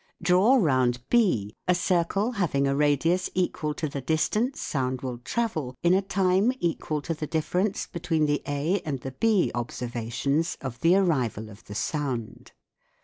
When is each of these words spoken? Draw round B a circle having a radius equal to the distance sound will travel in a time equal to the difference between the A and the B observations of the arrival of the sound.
Draw 0.19 0.55
round 0.55 1.07
B 1.11 1.55
a 1.67 1.75
circle 1.75 2.31
having 2.31 2.65
a 2.67 2.75
radius 2.75 3.29
equal 3.35 3.75
to 3.75 3.87
the 3.87 4.01
distance 4.01 4.59
sound 4.59 5.01
will 5.03 5.19
travel 5.19 5.75
in 5.83 5.93
a 5.93 6.01
time 6.01 6.51
equal 6.59 7.03
to 7.03 7.13
the 7.13 7.27
difference 7.27 7.85
between 7.85 8.25
the 8.25 8.41
A 8.47 8.81
and 8.83 8.99
the 9.01 9.11
B 9.11 9.51
observations 9.53 10.57
of 10.59 10.79
the 10.79 10.95
arrival 10.95 11.51
of 11.51 11.63
the 11.65 11.75
sound. 11.75 12.51